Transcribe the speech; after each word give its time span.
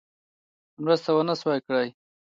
مرسته 0.83 1.09
ونه 1.13 1.35
سوه 1.41 1.55
کړای. 1.65 1.87